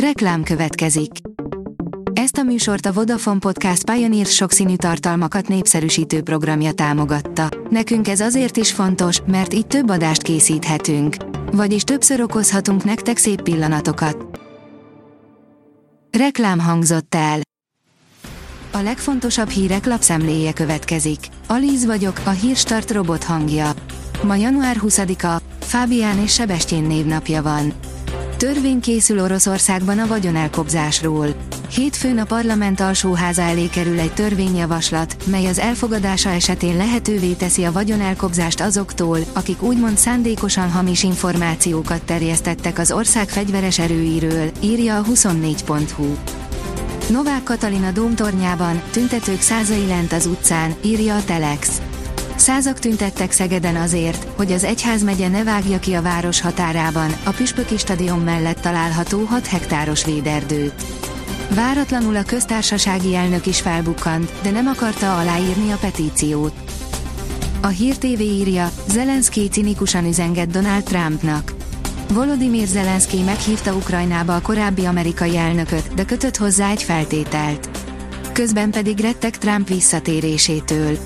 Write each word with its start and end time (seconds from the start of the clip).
Reklám 0.00 0.42
következik. 0.42 1.10
Ezt 2.12 2.36
a 2.36 2.42
műsort 2.42 2.86
a 2.86 2.92
Vodafone 2.92 3.38
Podcast 3.38 3.90
Pioneer 3.90 4.26
sokszínű 4.26 4.76
tartalmakat 4.76 5.48
népszerűsítő 5.48 6.22
programja 6.22 6.72
támogatta. 6.72 7.48
Nekünk 7.70 8.08
ez 8.08 8.20
azért 8.20 8.56
is 8.56 8.72
fontos, 8.72 9.20
mert 9.26 9.54
így 9.54 9.66
több 9.66 9.90
adást 9.90 10.22
készíthetünk. 10.22 11.16
Vagyis 11.52 11.82
többször 11.82 12.20
okozhatunk 12.20 12.84
nektek 12.84 13.16
szép 13.16 13.42
pillanatokat. 13.42 14.40
Reklám 16.18 16.58
hangzott 16.58 17.14
el. 17.14 17.40
A 18.72 18.78
legfontosabb 18.78 19.48
hírek 19.48 19.86
lapszemléje 19.86 20.52
következik. 20.52 21.18
Alíz 21.46 21.84
vagyok, 21.86 22.20
a 22.24 22.30
hírstart 22.30 22.90
robot 22.90 23.24
hangja. 23.24 23.72
Ma 24.22 24.34
január 24.34 24.76
20-a, 24.82 25.42
Fábián 25.60 26.18
és 26.18 26.32
Sebestyén 26.32 26.84
névnapja 26.84 27.42
van. 27.42 27.72
Törvény 28.36 28.80
készül 28.80 29.20
Oroszországban 29.20 29.98
a 29.98 30.06
vagyonelkobzásról. 30.06 31.26
Hétfőn 31.74 32.18
a 32.18 32.24
parlament 32.24 32.80
alsóháza 32.80 33.42
elé 33.42 33.66
kerül 33.66 33.98
egy 33.98 34.12
törvényjavaslat, 34.12 35.16
mely 35.26 35.46
az 35.46 35.58
elfogadása 35.58 36.28
esetén 36.28 36.76
lehetővé 36.76 37.32
teszi 37.32 37.64
a 37.64 37.72
vagyonelkobzást 37.72 38.60
azoktól, 38.60 39.18
akik 39.32 39.62
úgymond 39.62 39.96
szándékosan 39.96 40.70
hamis 40.70 41.02
információkat 41.02 42.02
terjesztettek 42.02 42.78
az 42.78 42.92
ország 42.92 43.28
fegyveres 43.28 43.78
erőiről, 43.78 44.50
írja 44.60 44.98
a 44.98 45.02
24.hu. 45.02 46.14
Novák 47.10 47.42
Katalina 47.42 47.90
dómtornyában, 47.90 48.82
tüntetők 48.90 49.40
százai 49.40 49.86
lent 49.86 50.12
az 50.12 50.26
utcán, 50.26 50.74
írja 50.82 51.16
a 51.16 51.24
Telex. 51.24 51.80
Százak 52.36 52.78
tüntettek 52.78 53.32
Szegeden 53.32 53.76
azért, 53.76 54.26
hogy 54.36 54.52
az 54.52 54.64
egyházmegye 54.64 55.28
ne 55.28 55.44
vágja 55.44 55.78
ki 55.78 55.94
a 55.94 56.02
város 56.02 56.40
határában, 56.40 57.10
a 57.24 57.30
Püspöki 57.30 57.76
stadion 57.76 58.18
mellett 58.18 58.60
található 58.60 59.24
6 59.24 59.46
hektáros 59.46 60.04
véderdőt. 60.04 60.84
Váratlanul 61.54 62.16
a 62.16 62.22
köztársasági 62.22 63.14
elnök 63.14 63.46
is 63.46 63.60
felbukkant, 63.60 64.32
de 64.42 64.50
nem 64.50 64.66
akarta 64.66 65.18
aláírni 65.18 65.70
a 65.70 65.76
petíciót. 65.76 66.52
A 67.60 67.66
Hír 67.66 67.96
TV 67.96 68.20
írja, 68.20 68.70
Zelenszky 68.88 69.48
cinikusan 69.48 70.06
üzenget 70.06 70.50
Donald 70.50 70.82
Trumpnak. 70.82 71.54
Volodymyr 72.12 72.66
Zelenszky 72.66 73.22
meghívta 73.22 73.74
Ukrajnába 73.74 74.34
a 74.34 74.40
korábbi 74.40 74.84
amerikai 74.84 75.36
elnököt, 75.36 75.94
de 75.94 76.04
kötött 76.04 76.36
hozzá 76.36 76.70
egy 76.70 76.82
feltételt. 76.82 77.68
Közben 78.32 78.70
pedig 78.70 79.00
rettek 79.00 79.38
Trump 79.38 79.68
visszatérésétől. 79.68 80.98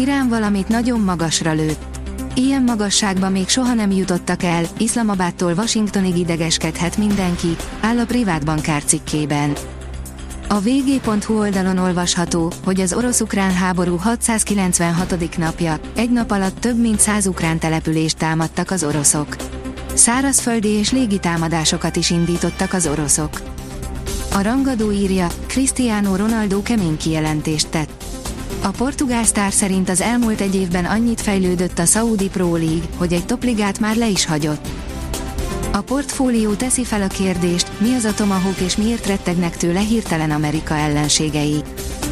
Irán 0.00 0.28
valamit 0.28 0.68
nagyon 0.68 1.00
magasra 1.00 1.52
lőtt. 1.52 2.00
Ilyen 2.34 2.62
magasságba 2.62 3.28
még 3.28 3.48
soha 3.48 3.74
nem 3.74 3.90
jutottak 3.90 4.42
el, 4.42 4.64
Iszlamabádtól 4.78 5.52
Washingtonig 5.52 6.16
idegeskedhet 6.16 6.96
mindenki, 6.96 7.56
áll 7.80 7.98
a 7.98 8.04
privát 8.04 8.44
bankár 8.44 8.84
cikkében. 8.84 9.52
A 10.48 10.60
vg.hu 10.60 11.38
oldalon 11.38 11.78
olvasható, 11.78 12.52
hogy 12.64 12.80
az 12.80 12.92
orosz-ukrán 12.92 13.52
háború 13.54 13.96
696. 13.96 15.36
napja, 15.38 15.80
egy 15.96 16.10
nap 16.10 16.30
alatt 16.30 16.60
több 16.60 16.80
mint 16.80 17.00
100 17.00 17.26
ukrán 17.26 17.58
települést 17.58 18.18
támadtak 18.18 18.70
az 18.70 18.84
oroszok. 18.84 19.36
Szárazföldi 19.94 20.68
és 20.68 20.92
légi 20.92 21.18
támadásokat 21.18 21.96
is 21.96 22.10
indítottak 22.10 22.72
az 22.72 22.86
oroszok. 22.86 23.40
A 24.34 24.42
rangadó 24.42 24.92
írja, 24.92 25.26
Cristiano 25.46 26.16
Ronaldo 26.16 26.62
kemény 26.62 26.96
kijelentést 26.96 27.68
tett. 27.68 27.99
A 28.62 28.70
portugál 28.70 29.24
sztár 29.24 29.52
szerint 29.52 29.88
az 29.88 30.00
elmúlt 30.00 30.40
egy 30.40 30.54
évben 30.54 30.84
annyit 30.84 31.20
fejlődött 31.20 31.78
a 31.78 31.84
Saudi 31.84 32.28
Pro 32.28 32.56
League, 32.56 32.88
hogy 32.96 33.12
egy 33.12 33.26
topligát 33.26 33.78
már 33.78 33.96
le 33.96 34.08
is 34.08 34.24
hagyott. 34.26 34.68
A 35.72 35.80
portfólió 35.80 36.54
teszi 36.54 36.84
fel 36.84 37.02
a 37.02 37.06
kérdést, 37.06 37.80
mi 37.80 37.94
az 37.94 38.04
a 38.04 38.14
Tomahawk 38.14 38.60
és 38.60 38.76
miért 38.76 39.06
rettegnek 39.06 39.56
tőle 39.56 39.80
hirtelen 39.80 40.30
Amerika 40.30 40.74
ellenségei. 40.74 41.62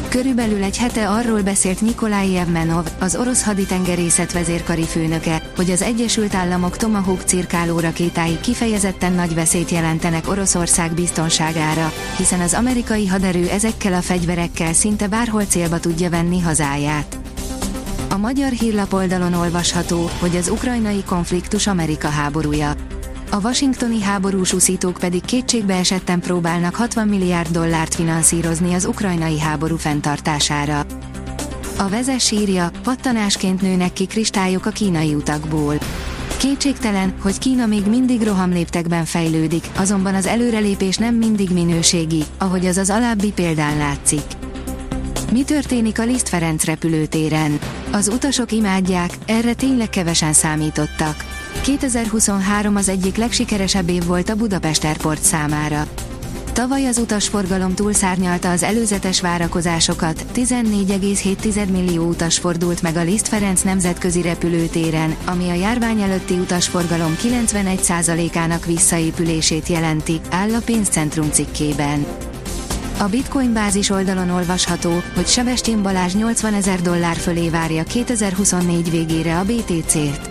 Körülbelül 0.09 0.63
egy 0.63 0.77
hete 0.77 1.09
arról 1.09 1.41
beszélt 1.41 1.81
Nikolai 1.81 2.37
Evmenov, 2.37 2.85
az 2.99 3.15
orosz 3.15 3.43
haditengerészet 3.43 4.33
vezérkari 4.33 4.83
főnöke, 4.83 5.41
hogy 5.55 5.69
az 5.69 5.81
Egyesült 5.81 6.35
Államok 6.35 6.77
Tomahawk 6.77 7.21
cirkáló 7.21 7.79
rakétái 7.79 8.39
kifejezetten 8.39 9.13
nagy 9.13 9.33
veszélyt 9.33 9.69
jelentenek 9.69 10.27
Oroszország 10.27 10.93
biztonságára, 10.93 11.91
hiszen 12.17 12.39
az 12.39 12.53
amerikai 12.53 13.07
haderő 13.07 13.47
ezekkel 13.49 13.93
a 13.93 14.01
fegyverekkel 14.01 14.73
szinte 14.73 15.07
bárhol 15.07 15.43
célba 15.43 15.79
tudja 15.79 16.09
venni 16.09 16.39
hazáját. 16.39 17.17
A 18.09 18.17
magyar 18.17 18.51
hírlap 18.51 18.93
oldalon 18.93 19.33
olvasható, 19.33 20.09
hogy 20.19 20.35
az 20.35 20.49
ukrajnai 20.49 21.03
konfliktus 21.03 21.67
Amerika 21.67 22.07
háborúja. 22.07 22.73
A 23.31 23.39
washingtoni 23.41 24.01
háborús 24.01 24.53
uszítók 24.53 24.97
pedig 24.99 25.25
kétségbe 25.25 25.73
esetten 25.75 26.19
próbálnak 26.19 26.75
60 26.75 27.07
milliárd 27.07 27.51
dollárt 27.51 27.95
finanszírozni 27.95 28.73
az 28.73 28.85
ukrajnai 28.85 29.39
háború 29.39 29.77
fenntartására. 29.77 30.85
A 31.77 31.89
vezes 31.89 32.31
írja, 32.31 32.71
pattanásként 32.83 33.61
nőnek 33.61 33.93
ki 33.93 34.05
kristályok 34.05 34.65
a 34.65 34.69
kínai 34.69 35.13
utakból. 35.13 35.77
Kétségtelen, 36.37 37.13
hogy 37.21 37.37
Kína 37.37 37.65
még 37.65 37.85
mindig 37.85 38.21
rohamléptekben 38.21 39.05
fejlődik, 39.05 39.67
azonban 39.77 40.15
az 40.15 40.25
előrelépés 40.25 40.97
nem 40.97 41.15
mindig 41.15 41.49
minőségi, 41.49 42.23
ahogy 42.37 42.65
az 42.65 42.77
az 42.77 42.89
alábbi 42.89 43.31
példán 43.31 43.77
látszik. 43.77 44.25
Mi 45.31 45.43
történik 45.43 45.99
a 45.99 46.03
Liszt 46.03 46.29
Ferenc 46.29 46.63
repülőtéren? 46.65 47.59
Az 47.91 48.07
utasok 48.07 48.51
imádják, 48.51 49.11
erre 49.25 49.53
tényleg 49.53 49.89
kevesen 49.89 50.33
számítottak. 50.33 51.38
2023 51.61 52.75
az 52.75 52.89
egyik 52.89 53.15
legsikeresebb 53.15 53.89
év 53.89 54.05
volt 54.05 54.29
a 54.29 54.35
Budapest 54.35 54.83
Airport 54.83 55.21
számára. 55.21 55.87
Tavaly 56.53 56.85
az 56.85 56.97
utasforgalom 56.97 57.75
túlszárnyalta 57.75 58.51
az 58.51 58.63
előzetes 58.63 59.21
várakozásokat, 59.21 60.25
14,7 60.33 61.71
millió 61.71 62.07
utas 62.07 62.37
fordult 62.37 62.81
meg 62.81 62.95
a 62.95 63.01
Liszt 63.01 63.27
Ferenc 63.27 63.61
nemzetközi 63.61 64.21
repülőtéren, 64.21 65.15
ami 65.25 65.49
a 65.49 65.53
járvány 65.53 66.01
előtti 66.01 66.33
utasforgalom 66.33 67.15
91%-ának 67.21 68.65
visszaépülését 68.65 69.67
jelenti, 69.67 70.21
áll 70.29 70.53
a 70.53 70.61
pénzcentrum 70.65 71.31
cikkében. 71.31 72.05
A 72.99 73.07
Bitcoin 73.07 73.53
bázis 73.53 73.89
oldalon 73.89 74.29
olvasható, 74.29 74.91
hogy 75.15 75.27
Sebestyén 75.27 75.81
Balázs 75.81 76.13
80 76.13 76.53
ezer 76.53 76.81
dollár 76.81 77.15
fölé 77.15 77.49
várja 77.49 77.83
2024 77.83 78.91
végére 78.91 79.37
a 79.37 79.43
BTC-t. 79.43 80.29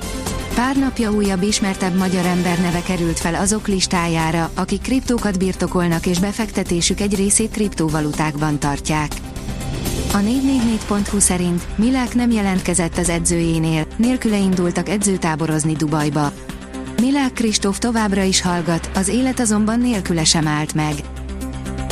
Pár 0.59 0.77
napja 0.77 1.11
újabb 1.11 1.43
ismertebb 1.43 1.97
magyar 1.97 2.27
ember 2.27 2.61
neve 2.61 2.83
került 2.83 3.19
fel 3.19 3.35
azok 3.35 3.69
listájára, 3.69 4.51
akik 4.55 4.81
kriptókat 4.81 5.39
birtokolnak 5.39 6.07
és 6.07 6.19
befektetésük 6.19 7.01
egy 7.01 7.15
részét 7.15 7.51
kriptovalutákban 7.51 8.59
tartják. 8.59 9.13
A 10.13 10.17
444.hu 10.17 11.19
szerint 11.19 11.67
Milák 11.77 12.15
nem 12.15 12.31
jelentkezett 12.31 12.97
az 12.97 13.09
edzőjénél, 13.09 13.87
nélküle 13.97 14.39
indultak 14.39 14.89
edzőtáborozni 14.89 15.73
Dubajba. 15.73 16.33
Milák 17.01 17.33
Kristóf 17.33 17.79
továbbra 17.79 18.23
is 18.23 18.41
hallgat, 18.41 18.91
az 18.95 19.09
élet 19.09 19.41
azonban 19.41 19.81
nélküle 19.81 20.25
sem 20.25 20.47
állt 20.47 20.75
meg. 20.75 20.95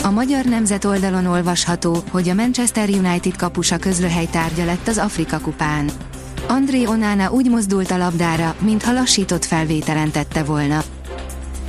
A 0.02 0.10
magyar 0.10 0.44
nemzet 0.44 0.84
oldalon 0.84 1.26
olvasható, 1.26 2.02
hogy 2.10 2.28
a 2.28 2.34
Manchester 2.34 2.88
United 2.88 3.36
kapusa 3.36 3.76
közlőhely 3.76 4.28
tárgya 4.30 4.64
lett 4.64 4.88
az 4.88 4.98
Afrika 4.98 5.38
kupán. 5.40 5.90
André 6.48 6.84
Onana 6.86 7.30
úgy 7.30 7.50
mozdult 7.50 7.90
a 7.90 7.96
labdára, 7.96 8.54
mintha 8.58 8.92
lassított 8.92 9.44
felvételen 9.44 10.10
tette 10.10 10.42
volna. 10.42 10.82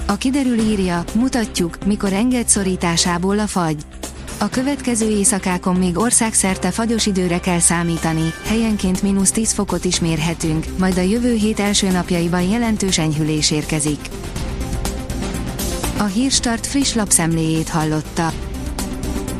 A 0.05 0.15
kiderül 0.15 0.59
írja, 0.59 1.03
mutatjuk, 1.13 1.85
mikor 1.85 2.13
enged 2.13 2.47
szorításából 2.47 3.39
a 3.39 3.47
fagy. 3.47 3.81
A 4.37 4.49
következő 4.49 5.09
éjszakákon 5.09 5.75
még 5.75 5.97
országszerte 5.97 6.71
fagyos 6.71 7.05
időre 7.05 7.39
kell 7.39 7.59
számítani, 7.59 8.33
helyenként 8.45 9.01
mínusz 9.01 9.31
10 9.31 9.51
fokot 9.51 9.85
is 9.85 9.99
mérhetünk, 9.99 10.65
majd 10.77 10.97
a 10.97 11.01
jövő 11.01 11.33
hét 11.33 11.59
első 11.59 11.91
napjaiban 11.91 12.41
jelentős 12.41 12.97
enyhülés 12.97 13.51
érkezik. 13.51 14.09
A 15.97 16.03
Hírstart 16.03 16.67
friss 16.67 16.93
lapszemléjét 16.93 17.69
hallotta. 17.69 18.31